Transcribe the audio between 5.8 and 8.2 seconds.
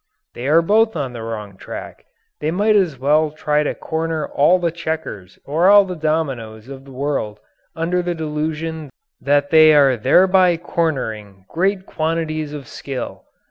the dominoes of the world under the